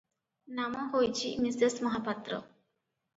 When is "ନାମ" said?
0.59-0.79